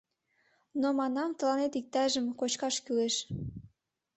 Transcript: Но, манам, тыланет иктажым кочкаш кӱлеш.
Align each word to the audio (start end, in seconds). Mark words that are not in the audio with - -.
Но, 0.79 0.87
манам, 0.99 1.31
тыланет 1.39 1.73
иктажым 1.79 2.25
кочкаш 2.39 2.75
кӱлеш. 2.85 3.15